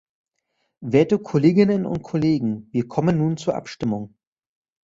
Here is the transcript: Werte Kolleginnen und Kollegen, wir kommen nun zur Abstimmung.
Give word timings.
Werte 0.81 1.19
Kolleginnen 1.19 1.85
und 1.85 2.01
Kollegen, 2.01 2.67
wir 2.71 2.87
kommen 2.87 3.19
nun 3.19 3.37
zur 3.37 3.53
Abstimmung. 3.53 4.15